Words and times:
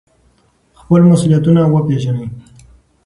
خپل 0.79 1.01
مسؤلیتونه 1.09 1.61
وپیژنئ. 1.67 2.27